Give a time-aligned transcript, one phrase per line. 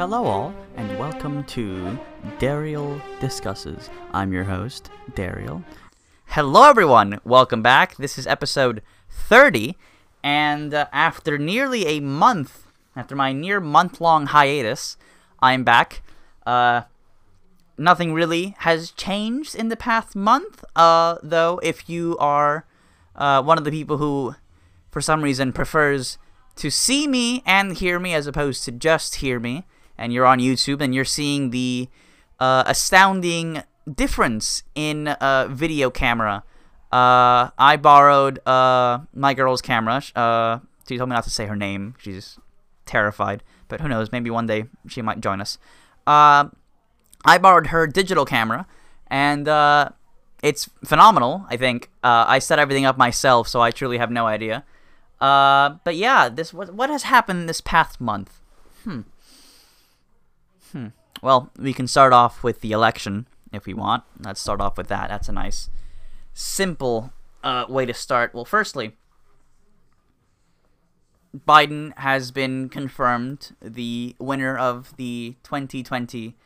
[0.00, 1.98] Hello, all, and welcome to
[2.38, 3.90] Daryl Discusses.
[4.14, 5.62] I'm your host, Daryl.
[6.24, 7.20] Hello, everyone.
[7.22, 7.96] Welcome back.
[7.96, 9.76] This is episode 30,
[10.24, 12.66] and uh, after nearly a month,
[12.96, 14.96] after my near month long hiatus,
[15.40, 16.00] I'm back.
[16.46, 16.84] Uh,
[17.76, 22.64] nothing really has changed in the past month, uh, though, if you are
[23.16, 24.34] uh, one of the people who,
[24.90, 26.16] for some reason, prefers
[26.56, 29.66] to see me and hear me as opposed to just hear me,
[30.00, 31.88] and you're on YouTube and you're seeing the
[32.40, 36.42] uh, astounding difference in uh, video camera.
[36.90, 40.02] Uh, I borrowed uh, my girl's camera.
[40.16, 41.94] Uh, she told me not to say her name.
[41.98, 42.38] She's
[42.86, 44.10] terrified, but who knows?
[44.10, 45.58] Maybe one day she might join us.
[46.06, 46.48] Uh,
[47.24, 48.66] I borrowed her digital camera,
[49.08, 49.46] and
[50.42, 51.44] it's phenomenal.
[51.48, 54.64] I think I set everything up myself, so I truly have no idea.
[55.20, 58.40] But yeah, this what what has happened this past month?
[58.82, 59.02] Hmm.
[60.72, 60.88] Hmm.
[61.22, 64.04] Well, we can start off with the election if we want.
[64.24, 65.08] Let's start off with that.
[65.08, 65.68] That's a nice,
[66.32, 68.34] simple uh, way to start.
[68.34, 68.96] Well, firstly,
[71.36, 76.36] Biden has been confirmed the winner of the 2020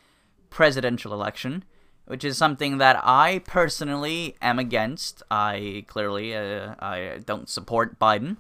[0.51, 1.65] presidential election,
[2.07, 5.23] which is something that I personally am against.
[5.31, 8.37] I clearly uh, I don't support Biden.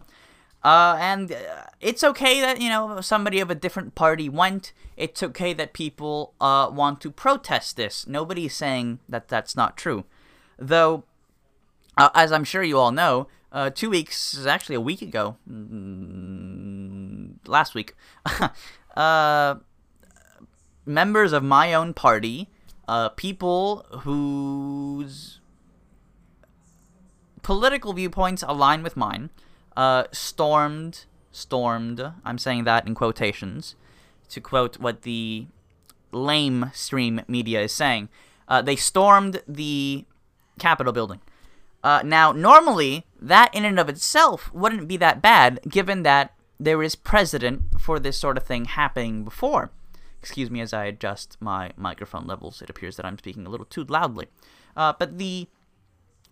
[0.64, 4.72] Uh, and uh, it's okay that you know somebody of a different party went.
[4.96, 8.06] It's okay that people uh, want to protest this.
[8.06, 10.04] Nobody's saying that that's not true,
[10.58, 11.04] though.
[11.98, 17.34] Uh, as I'm sure you all know, uh, two weeks, actually a week ago, mm,
[17.46, 17.94] last week,
[20.86, 22.48] members of my own party,
[23.16, 25.40] people whose
[27.42, 29.30] political viewpoints align with mine,
[29.76, 33.74] uh, stormed, stormed, I'm saying that in quotations,
[34.30, 35.46] to quote what the
[36.12, 38.08] lame stream media is saying,
[38.48, 40.04] uh, they stormed the
[40.58, 41.20] Capitol building.
[41.82, 46.82] Uh, now, normally, that in and of itself wouldn't be that bad, given that there
[46.82, 49.70] is precedent for this sort of thing happening before.
[50.20, 52.62] Excuse me as I adjust my microphone levels.
[52.62, 54.28] It appears that I'm speaking a little too loudly.
[54.76, 55.48] Uh, but the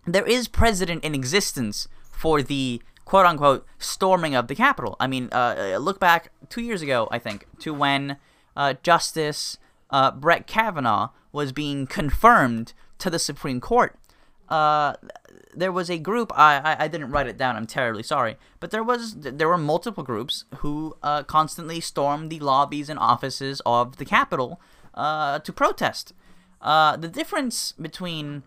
[0.05, 4.95] there is precedent in existence for the quote unquote storming of the Capitol.
[4.99, 8.17] I mean, uh, look back two years ago, I think, to when
[8.55, 9.57] uh, Justice
[9.89, 13.97] uh, Brett Kavanaugh was being confirmed to the Supreme Court.
[14.49, 14.93] Uh,
[15.55, 16.31] there was a group.
[16.35, 17.55] I, I, didn't write it down.
[17.55, 22.39] I'm terribly sorry, but there was there were multiple groups who uh, constantly stormed the
[22.39, 24.59] lobbies and offices of the Capitol
[24.93, 26.13] uh, to protest.
[26.61, 28.43] Uh, the difference between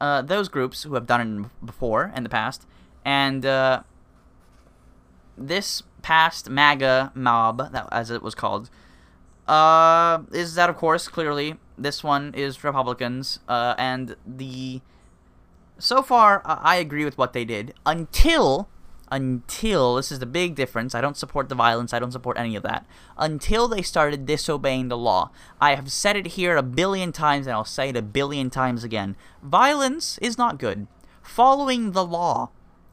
[0.00, 2.66] uh, those groups who have done it before in the past
[3.04, 3.82] and uh,
[5.36, 8.70] this past MAGA mob, that as it was called,
[9.48, 14.80] uh, is that of course clearly this one is Republicans, uh, and the
[15.78, 18.68] so far I agree with what they did until
[19.10, 20.94] until this is the big difference.
[20.94, 21.92] I don't support the violence.
[21.92, 22.86] I don't support any of that.
[23.16, 25.30] Until they started disobeying the law.
[25.60, 28.84] I have said it here a billion times and I'll say it a billion times
[28.84, 29.16] again.
[29.42, 30.86] Violence is not good.
[31.22, 32.50] Following the law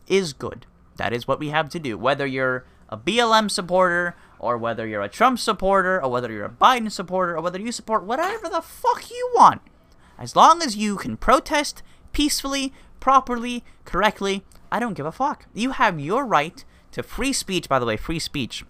[0.08, 0.66] is good.
[0.98, 1.98] That is what we have to do.
[1.98, 6.50] Whether you're a BLM supporter, or whether you're a Trump supporter, or whether you're a
[6.50, 9.62] Biden supporter, or whether you support whatever the fuck you want.
[10.18, 15.46] As long as you can protest peacefully, properly, correctly, I don't give a fuck.
[15.54, 18.66] You have your right to free speech, by the way, free speech.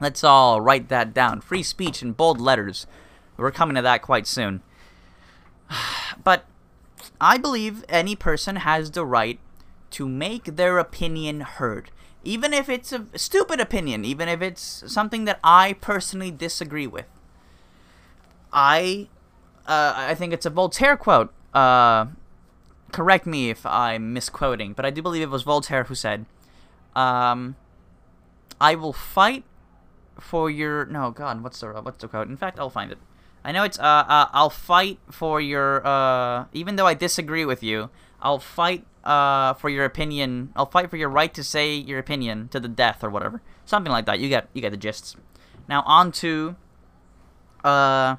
[0.00, 1.40] Let's all write that down.
[1.40, 2.86] Free speech in bold letters.
[3.36, 4.62] We're coming to that quite soon.
[6.24, 6.46] But
[7.20, 9.38] I believe any person has the right
[9.90, 11.90] to make their opinion heard.
[12.24, 17.06] Even if it's a stupid opinion, even if it's something that I personally disagree with.
[18.52, 19.08] I
[19.66, 21.32] uh, I think it's a Voltaire quote.
[21.54, 22.06] Uh,
[22.92, 26.26] correct me if I'm misquoting, but I do believe it was Voltaire who said,
[26.96, 27.56] um,
[28.60, 29.44] "I will fight
[30.20, 32.28] for your no God, what's the what's the quote?
[32.28, 32.98] In fact, I'll find it.
[33.44, 37.62] I know it's uh, uh I'll fight for your uh even though I disagree with
[37.62, 40.52] you, I'll fight uh for your opinion.
[40.54, 43.40] I'll fight for your right to say your opinion to the death or whatever.
[43.64, 44.20] Something like that.
[44.20, 45.16] You get you get the gist.
[45.68, 46.56] Now on to
[47.64, 48.16] uh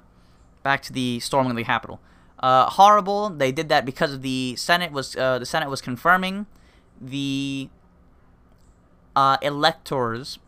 [0.64, 2.00] back to the storming of the Capitol.
[2.40, 3.30] Uh, horrible.
[3.30, 6.46] They did that because of the Senate was uh, the Senate was confirming
[7.00, 7.70] the
[9.16, 10.40] uh, electors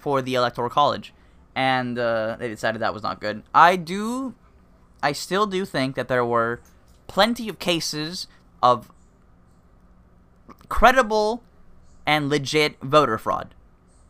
[0.00, 1.14] for the electoral college,
[1.54, 3.42] and uh, they decided that was not good.
[3.54, 4.34] I do,
[5.02, 6.60] I still do think that there were
[7.06, 8.26] plenty of cases
[8.62, 8.90] of
[10.70, 11.42] credible
[12.06, 13.54] and legit voter fraud.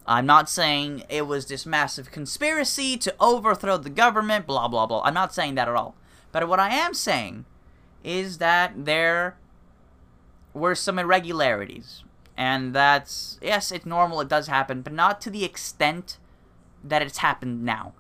[0.07, 5.03] I'm not saying it was this massive conspiracy to overthrow the government, blah, blah, blah.
[5.03, 5.97] I'm not saying that at all.
[6.31, 7.45] But what I am saying
[8.05, 9.37] is that there
[10.55, 12.05] were some irregularities.
[12.37, 16.19] And that's, yes, it's normal, it does happen, but not to the extent
[16.83, 17.93] that it's happened now.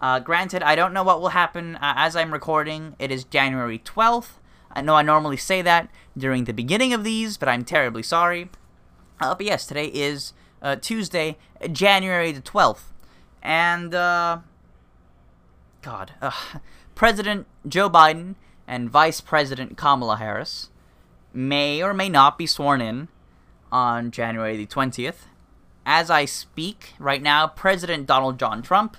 [0.00, 2.94] Uh, granted, I don't know what will happen uh, as I'm recording.
[2.98, 4.38] It is January 12th.
[4.78, 8.48] I know I normally say that during the beginning of these, but I'm terribly sorry.
[9.20, 11.36] Uh, but yes, today is uh, Tuesday,
[11.72, 12.92] January the 12th.
[13.42, 14.38] And, uh,
[15.82, 16.30] God, uh,
[16.94, 18.36] President Joe Biden
[18.68, 20.70] and Vice President Kamala Harris
[21.32, 23.08] may or may not be sworn in
[23.72, 25.26] on January the 20th.
[25.84, 28.96] As I speak right now, President Donald John Trump,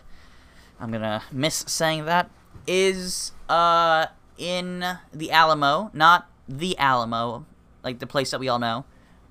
[0.77, 2.29] I'm gonna miss saying that,
[2.67, 4.07] is uh,
[4.39, 7.45] in the Alamo, not the Alamo,
[7.83, 8.85] like the place that we all know,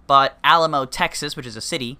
[0.06, 1.98] but Alamo, Texas, which is a city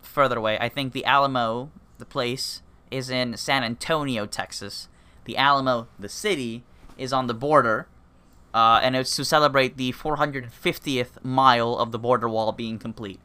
[0.00, 0.56] further away.
[0.58, 4.88] I think the Alamo, the place, is in San Antonio, Texas.
[5.24, 6.62] The Alamo, the city,
[6.96, 7.88] is on the border,
[8.54, 13.20] uh, and it's to celebrate the 450th mile of the border wall being complete.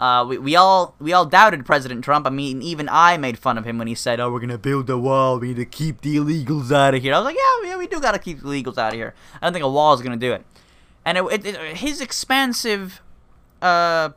[0.00, 2.26] Uh, we, we all we all doubted President Trump.
[2.26, 4.88] I mean, even I made fun of him when he said, "Oh, we're gonna build
[4.90, 5.38] a wall.
[5.38, 7.86] We need to keep the illegals out of here." I was like, "Yeah, yeah, we
[7.88, 10.16] do gotta keep the illegals out of here." I don't think a wall is gonna
[10.16, 10.44] do it.
[11.04, 13.02] And it, it, it, his expansive,
[13.60, 14.10] uh,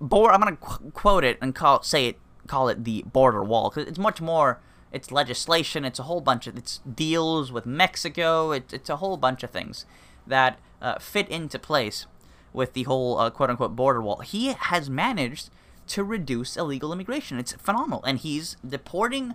[0.00, 0.32] board.
[0.32, 3.88] I'm gonna qu- quote it and call say it call it the border wall because
[3.88, 4.60] it's much more.
[4.90, 5.84] It's legislation.
[5.84, 6.58] It's a whole bunch of.
[6.58, 8.50] It's deals with Mexico.
[8.50, 9.86] It, it's a whole bunch of things
[10.26, 12.06] that uh, fit into place
[12.52, 14.18] with the whole uh, quote unquote border wall.
[14.18, 15.50] He has managed
[15.88, 17.38] to reduce illegal immigration.
[17.38, 18.02] It's phenomenal.
[18.04, 19.34] And he's deporting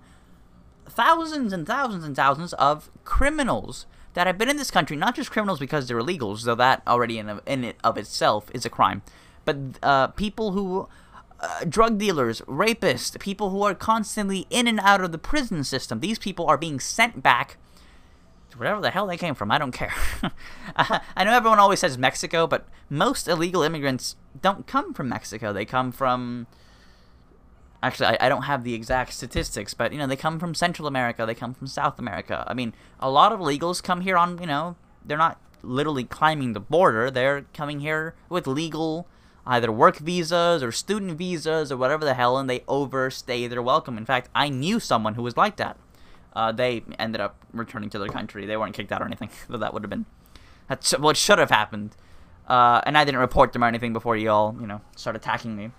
[0.86, 5.30] thousands and thousands and thousands of criminals that have been in this country, not just
[5.30, 9.02] criminals because they're illegals, though that already in, in it of itself is a crime,
[9.46, 10.88] but uh, people who.
[11.40, 16.00] Uh, drug dealers, rapists, people who are constantly in and out of the prison system.
[16.00, 17.58] These people are being sent back
[18.58, 19.52] wherever the hell they came from.
[19.52, 19.94] I don't care.
[20.76, 25.52] Uh, I know everyone always says Mexico, but most illegal immigrants don't come from Mexico.
[25.52, 26.46] They come from.
[27.82, 30.88] Actually, I, I don't have the exact statistics, but you know they come from Central
[30.88, 31.26] America.
[31.26, 32.44] They come from South America.
[32.48, 36.54] I mean, a lot of illegals come here on you know they're not literally climbing
[36.54, 37.10] the border.
[37.10, 39.08] They're coming here with legal
[39.48, 43.98] either work visas or student visas or whatever the hell, and they overstay their welcome.
[43.98, 45.78] In fact, I knew someone who was like that
[46.38, 48.46] uh, they ended up returning to their country.
[48.46, 50.06] They weren't kicked out or anything, though that would have been
[50.70, 51.96] that's what should have happened.
[52.48, 55.56] Uh, and I didn't report them or anything before you all, you know, start attacking
[55.56, 55.72] me.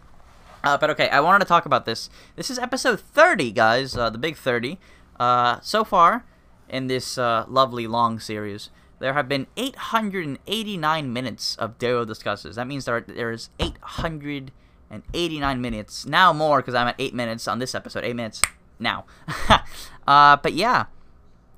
[0.65, 2.11] Uh, but okay, I wanted to talk about this.
[2.35, 4.81] This is episode 30, guys, uh, the big 30.
[5.21, 6.25] Uh, so far
[6.69, 12.57] in this uh, lovely long series, there have been 889 minutes of Daryl discusses.
[12.57, 17.77] That means there there's 889 minutes now more because I'm at eight minutes on this
[17.77, 18.03] episode.
[18.05, 18.43] Eight minutes
[18.79, 19.05] now.
[20.07, 20.87] uh, but yeah,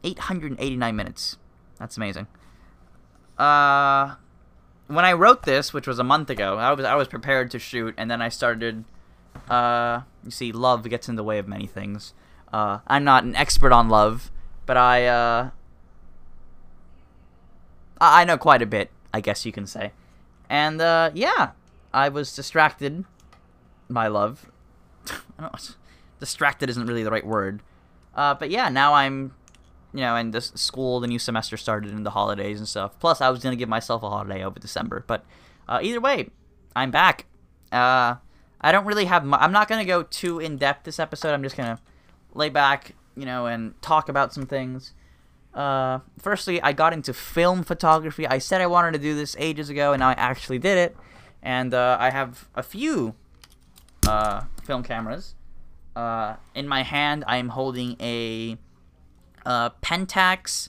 [0.04, 1.36] 889 minutes.
[1.78, 2.26] That's amazing.
[3.38, 4.16] Uh,
[4.86, 7.58] when I wrote this, which was a month ago, I was I was prepared to
[7.58, 8.84] shoot, and then I started.
[9.48, 12.12] Uh, you see, love gets in the way of many things.
[12.52, 14.30] Uh, I'm not an expert on love,
[14.66, 15.50] but I uh,
[18.00, 19.92] I know quite a bit, I guess you can say.
[20.48, 21.52] And uh, yeah,
[21.94, 23.04] I was distracted
[23.88, 24.50] by love.
[25.38, 25.76] I don't
[26.20, 27.62] distracted isn't really the right word.
[28.14, 29.34] Uh, but yeah, now I'm,
[29.92, 32.98] you know, in this school, the new semester started in the holidays and stuff.
[33.00, 35.04] Plus, I was gonna give myself a holiday over December.
[35.06, 35.24] But
[35.68, 36.30] uh, either way,
[36.76, 37.26] I'm back.
[37.72, 38.16] Uh,
[38.60, 39.24] I don't really have.
[39.24, 41.32] Mu- I'm not gonna go too in depth this episode.
[41.32, 41.80] I'm just gonna
[42.34, 44.92] lay back, you know, and talk about some things.
[45.54, 48.26] Uh, firstly, I got into film photography.
[48.26, 50.96] I said I wanted to do this ages ago, and now I actually did it.
[51.42, 53.14] And uh, I have a few
[54.06, 55.34] uh, film cameras.
[55.94, 58.56] Uh, in my hand, I am holding a
[59.44, 60.68] uh, Pentax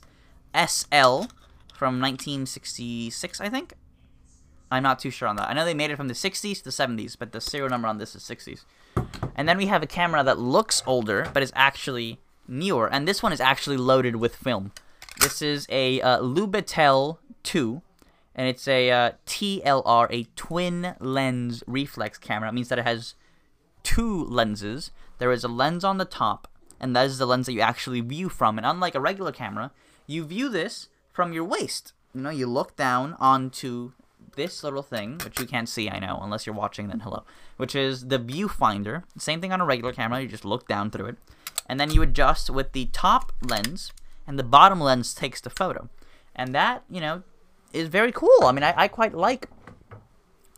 [0.55, 1.27] SL
[1.75, 3.73] from 1966, I think.
[4.71, 5.49] I'm not too sure on that.
[5.49, 7.87] I know they made it from the 60s to the 70s, but the serial number
[7.87, 8.63] on this is 60s.
[9.35, 12.91] And then we have a camera that looks older, but is actually newer.
[12.91, 14.71] And this one is actually loaded with film.
[15.19, 17.81] This is a uh, Lubitel 2,
[18.33, 22.49] and it's a uh, TLR, a twin lens reflex camera.
[22.49, 23.15] It means that it has
[23.83, 24.91] two lenses.
[25.21, 26.47] There is a lens on the top,
[26.79, 28.57] and that is the lens that you actually view from.
[28.57, 29.69] And unlike a regular camera,
[30.07, 31.93] you view this from your waist.
[32.15, 33.91] You know, you look down onto
[34.35, 37.21] this little thing, which you can't see, I know, unless you're watching, then hello,
[37.57, 39.03] which is the viewfinder.
[39.15, 41.17] Same thing on a regular camera, you just look down through it.
[41.69, 43.93] And then you adjust with the top lens,
[44.25, 45.87] and the bottom lens takes the photo.
[46.35, 47.21] And that, you know,
[47.73, 48.45] is very cool.
[48.45, 49.49] I mean, I, I quite like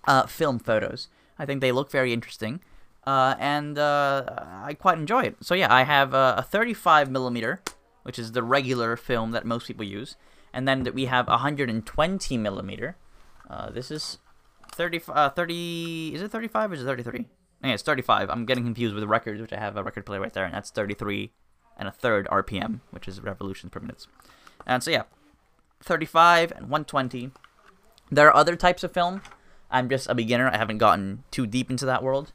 [0.06, 1.10] uh, film photos.
[1.38, 2.62] I think they look very interesting.
[3.06, 4.24] Uh, and uh,
[4.64, 5.38] I quite enjoy it.
[5.42, 7.62] So yeah, I have a, a 35 millimeter,
[8.04, 10.16] which is the regular film that most people use,
[10.54, 12.98] and then we have 120 millimeter.
[13.50, 14.20] Uh, this is
[14.74, 16.12] 30, uh, 30.
[16.16, 17.26] Is it 35 or is it 33?
[17.64, 18.30] Yeah, it's 35.
[18.30, 20.54] I'm getting confused with the records, which I have a record player right there, and
[20.54, 21.32] that's 33
[21.78, 24.06] and a third RPM, which is revolutions per minute.
[24.66, 25.04] And so yeah,
[25.82, 27.32] 35 and 120.
[28.12, 29.22] There are other types of film.
[29.72, 30.50] I'm just a beginner.
[30.50, 32.32] I haven't gotten too deep into that world.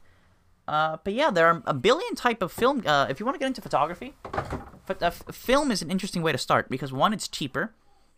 [0.69, 2.83] Uh, but yeah, there are a billion type of film.
[2.85, 6.37] Uh, if you want to get into photography, uh, film is an interesting way to
[6.37, 7.73] start because one, it's cheaper.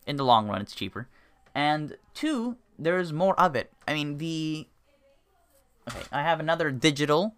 [0.06, 1.08] In the long run, it's cheaper,
[1.54, 3.72] and two, there's more of it.
[3.88, 4.66] I mean, the
[5.88, 7.36] okay, I have another digital.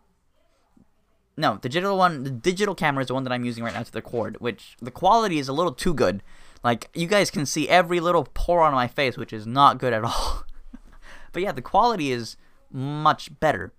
[1.37, 3.83] No, the digital one, the digital camera is the one that I'm using right now
[3.85, 6.25] to the cord, which the quality is a little too good.
[6.65, 9.93] Like you guys can see every little pore on my face, which is not good
[9.93, 10.45] at all.
[11.33, 12.37] but yeah, the quality is
[12.73, 13.73] much better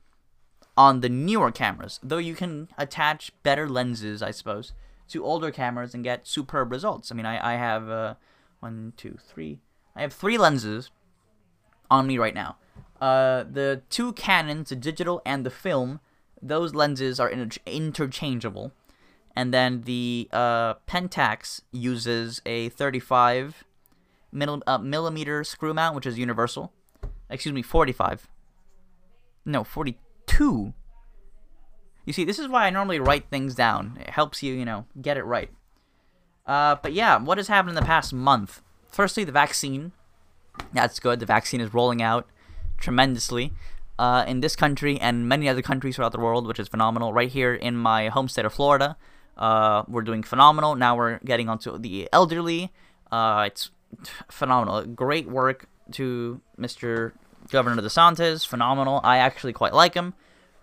[0.78, 4.74] on the newer cameras, though you can attach better lenses, I suppose,
[5.10, 7.12] to older cameras and get superb results.
[7.12, 8.16] I mean, I, I have uh,
[8.60, 9.60] one, two, three.
[9.96, 10.92] I have three lenses
[11.90, 12.58] on me right now.
[13.00, 16.00] Uh, the two Canons, the digital and the film,
[16.42, 18.74] those lenses are inter- interchangeable
[19.36, 23.66] and then the uh, Pentax uses a 35
[24.32, 26.72] mill, uh, millimeter screw mount, which is universal.
[27.30, 28.30] Excuse me, 45.
[29.46, 29.64] No,
[30.36, 30.74] 42.
[32.06, 33.98] You see, this is why I normally write things down.
[34.00, 35.50] It helps you, you know, get it right.
[36.46, 38.62] Uh, but yeah, what has happened in the past month?
[38.92, 39.92] Firstly, the vaccine.
[40.74, 41.20] That's good.
[41.20, 42.28] The vaccine is rolling out
[42.78, 43.54] tremendously
[43.98, 47.12] uh, in this country and many other countries throughout the world, which is phenomenal.
[47.12, 48.98] Right here in my home state of Florida,
[49.38, 50.76] uh, we're doing phenomenal.
[50.76, 52.72] Now we're getting onto the elderly.
[53.12, 53.72] Uh, it's
[54.30, 54.86] phenomenal.
[54.86, 57.14] Great work to Mr.
[57.50, 58.46] Governor DeSantis.
[58.46, 59.02] Phenomenal.
[59.04, 60.14] I actually quite like him.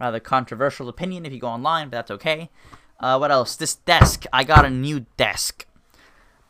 [0.01, 2.51] Rather controversial opinion if you go online, but that's okay.
[2.99, 3.57] Uh, what else?
[3.57, 4.25] This desk.
[4.33, 5.67] I got a new desk.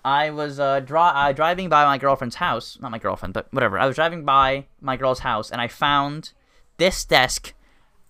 [0.04, 2.78] I was uh, uh, driving by my girlfriend's house.
[2.80, 3.78] Not my girlfriend, but whatever.
[3.78, 6.32] I was driving by my girl's house and I found
[6.78, 7.54] this desk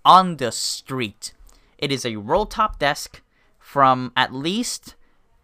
[0.05, 1.35] on the street.
[1.79, 3.21] It is a roll top desk
[3.59, 4.95] from at least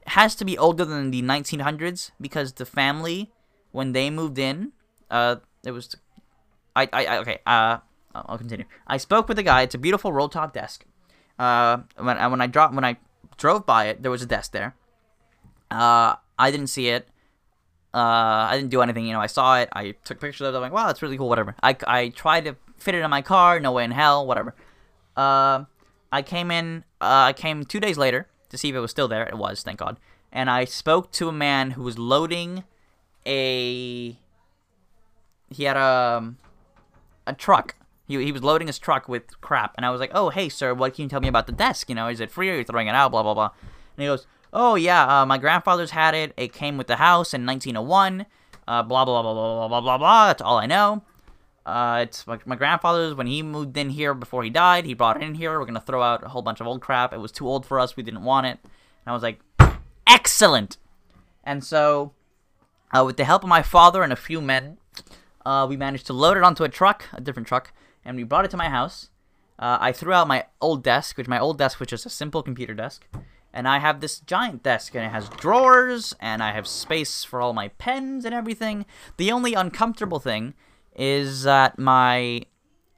[0.07, 3.31] has to be older than the 1900s because the family
[3.73, 4.73] when they moved in
[5.11, 5.95] uh it was
[6.83, 7.79] I I, I okay uh
[8.15, 8.65] I'll continue.
[8.87, 9.63] I spoke with a guy.
[9.63, 10.85] It's a beautiful roll top desk.
[11.39, 12.97] Uh, when when I dropped when I
[13.37, 14.75] drove by it, there was a desk there.
[15.71, 17.09] Uh, I didn't see it.
[17.95, 19.07] Uh, I didn't do anything.
[19.07, 19.69] You know, I saw it.
[19.73, 20.57] I took pictures of it.
[20.57, 21.29] I'm like, wow, that's really cool.
[21.29, 21.55] Whatever.
[21.63, 23.61] I I tried to fit it in my car.
[23.61, 24.27] No way in hell.
[24.27, 24.55] Whatever.
[25.17, 25.65] Uh,
[26.11, 26.85] I came in.
[27.01, 29.25] Uh, I came two days later to see if it was still there.
[29.25, 29.99] It was, thank God.
[30.33, 32.65] And I spoke to a man who was loading
[33.27, 34.19] a.
[35.51, 36.35] He had a
[37.29, 37.77] a truck.
[38.07, 40.75] He, he was loading his truck with crap, and I was like, "Oh, hey, sir,
[40.75, 41.89] what can you tell me about the desk?
[41.89, 42.51] You know, is it free?
[42.51, 43.11] Are you throwing it out?
[43.11, 43.51] Blah blah blah."
[43.97, 46.33] And he goes, "Oh yeah, uh, my grandfather's had it.
[46.37, 48.27] It came with the house in 1901.
[48.67, 50.27] Uh, blah blah blah blah blah blah blah.
[50.29, 51.03] That's all I know.
[51.67, 53.15] Uh, it's my, my grandfather's.
[53.15, 55.59] When he moved in here before he died, he brought it in here.
[55.59, 57.13] We're gonna throw out a whole bunch of old crap.
[57.13, 57.95] It was too old for us.
[57.95, 59.41] We didn't want it." And I was like,
[60.07, 60.79] "Excellent."
[61.45, 62.13] And so,
[62.91, 64.79] uh, with the help of my father and a few men,
[65.45, 67.73] uh, we managed to load it onto a truck, a different truck,
[68.05, 69.11] and we brought it to my house.
[69.59, 72.43] Uh, I threw out my old desk, which my old desk was just a simple
[72.43, 73.07] computer desk,
[73.53, 77.41] and I have this giant desk, and it has drawers, and I have space for
[77.41, 78.87] all my pens and everything.
[79.17, 80.55] The only uncomfortable thing
[80.95, 82.43] is that my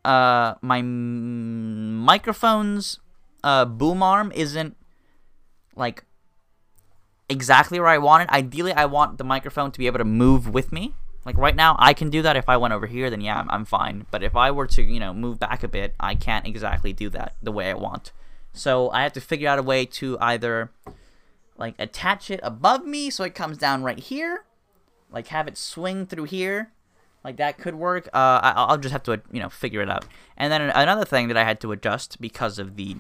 [0.05, 2.99] uh my microphone's
[3.45, 4.75] uh boom arm isn't
[5.77, 6.05] like
[7.29, 8.31] exactly where I want it.
[8.31, 10.95] Ideally, I want the microphone to be able to move with me.
[11.25, 12.37] Like right now, I can do that.
[12.37, 14.07] If I went over here, then yeah, I'm, I'm fine.
[14.11, 17.11] But if I were to, you know, move back a bit, I can't exactly do
[17.11, 18.13] that the way I want.
[18.53, 20.71] So I have to figure out a way to either
[21.57, 24.45] like attach it above me so it comes down right here,
[25.11, 26.73] like have it swing through here,
[27.23, 28.09] like that could work.
[28.09, 30.07] Uh, I, I'll just have to you know figure it out.
[30.37, 32.97] And then another thing that I had to adjust because of the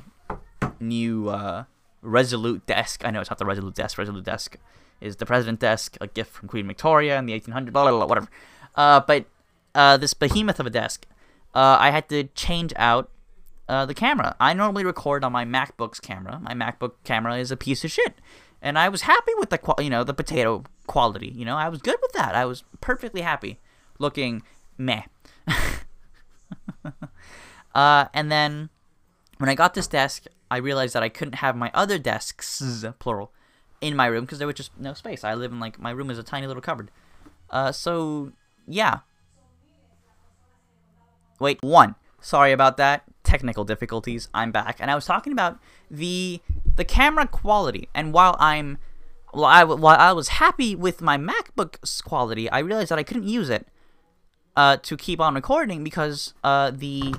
[0.78, 1.64] new uh,
[2.02, 3.04] Resolute desk.
[3.04, 3.98] I know it's not the Resolute desk.
[3.98, 4.56] Resolute desk
[5.00, 7.72] is the President desk, a gift from Queen Victoria in the 1800s.
[7.72, 8.06] Blah blah blah.
[8.06, 8.28] Whatever.
[8.74, 9.26] Uh, but
[9.74, 11.06] uh, this behemoth of a desk,
[11.54, 13.10] uh, I had to change out
[13.68, 14.36] uh, the camera.
[14.40, 16.40] I normally record on my MacBook's camera.
[16.40, 18.14] My MacBook camera is a piece of shit,
[18.60, 21.32] and I was happy with the you know the potato quality.
[21.34, 22.34] You know, I was good with that.
[22.34, 23.60] I was perfectly happy
[23.98, 24.42] looking
[24.76, 25.02] meh.
[27.74, 28.70] uh, and then
[29.38, 33.32] when I got this desk, I realized that I couldn't have my other desks, plural,
[33.80, 35.24] in my room because there was just no space.
[35.24, 36.90] I live in like my room is a tiny little cupboard.
[37.48, 38.32] Uh, so
[38.66, 39.00] yeah.
[41.38, 41.94] Wait, one.
[42.20, 43.04] Sorry about that.
[43.22, 44.28] technical difficulties.
[44.34, 45.58] I'm back, and I was talking about
[45.90, 46.40] the
[46.76, 47.88] the camera quality.
[47.94, 48.78] And while I'm
[49.32, 53.28] while I, while I was happy with my MacBook's quality, I realized that I couldn't
[53.28, 53.66] use it
[54.56, 57.14] uh, to keep on recording because uh, the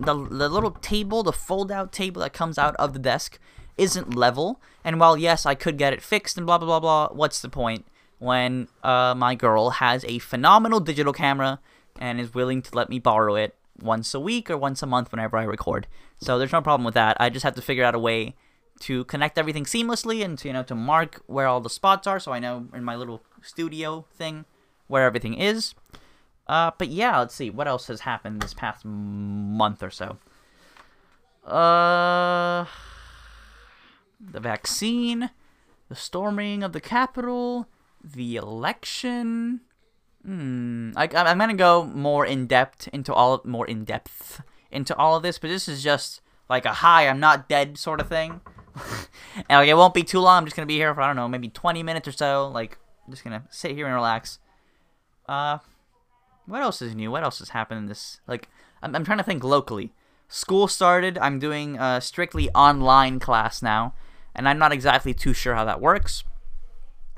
[0.00, 3.38] the the little table, the fold out table that comes out of the desk,
[3.76, 4.60] isn't level.
[4.84, 7.48] And while yes, I could get it fixed and blah blah blah blah, what's the
[7.48, 7.86] point
[8.18, 11.60] when uh, my girl has a phenomenal digital camera
[11.98, 15.10] and is willing to let me borrow it once a week or once a month
[15.10, 15.86] whenever I record.
[16.18, 17.16] So there's no problem with that.
[17.20, 18.34] I just have to figure out a way
[18.80, 22.18] to connect everything seamlessly and to you know to mark where all the spots are
[22.18, 24.44] so I know in my little studio thing
[24.86, 25.74] where everything is.
[26.46, 30.18] Uh, but yeah, let's see what else has happened this past month or so.
[31.46, 32.66] Uh,
[34.20, 35.30] the vaccine,
[35.88, 37.68] the storming of the Capitol,
[38.02, 39.60] the election.
[40.24, 40.92] Hmm.
[40.96, 45.22] I, I'm gonna go more in depth into all more in depth into all of
[45.22, 48.40] this, but this is just like a hi, I'm not dead sort of thing.
[49.36, 50.38] and like it won't be too long.
[50.38, 52.48] I'm just gonna be here for I don't know, maybe 20 minutes or so.
[52.48, 54.38] Like I'm just gonna sit here and relax.
[55.26, 55.58] Uh,
[56.46, 57.10] what else is new?
[57.10, 58.20] What else has happened in this?
[58.26, 58.48] Like
[58.82, 59.92] I'm, I'm trying to think locally.
[60.28, 61.18] School started.
[61.18, 63.94] I'm doing a strictly online class now,
[64.34, 66.24] and I'm not exactly too sure how that works.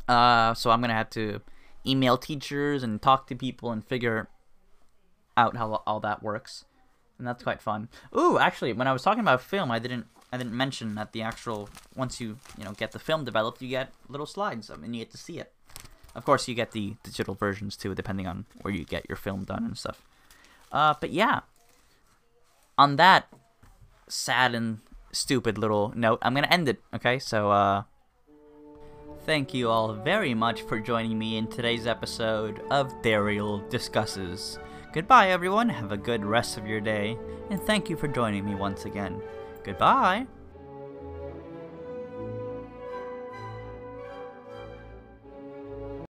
[0.09, 1.41] Uh, so I'm gonna have to
[1.87, 4.29] email teachers and talk to people and figure
[5.37, 6.65] out how all that works,
[7.19, 7.89] and that's quite fun.
[8.17, 11.23] Ooh, actually, when I was talking about film, I didn't I didn't mention that the
[11.23, 15.01] actual once you you know get the film developed, you get little slides mean, you
[15.01, 15.53] get to see it.
[16.17, 19.45] Of course, you get the digital versions too, depending on where you get your film
[19.45, 20.03] done and stuff.
[20.73, 21.41] Uh, but yeah,
[22.79, 23.29] on that
[24.09, 24.81] sad and
[25.13, 26.81] stupid little note, I'm gonna end it.
[26.95, 27.83] Okay, so uh.
[29.27, 34.59] Thank you all very much for joining me in today's episode of Daryl Discusses.
[34.93, 35.69] Goodbye, everyone.
[35.69, 37.19] Have a good rest of your day,
[37.51, 39.21] and thank you for joining me once again.
[39.65, 40.27] Goodbye.